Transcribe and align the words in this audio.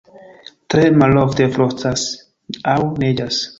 Tre 0.73 0.85
malofte 1.01 1.47
frostas 1.59 2.07
aŭ 2.75 2.77
neĝas. 3.07 3.43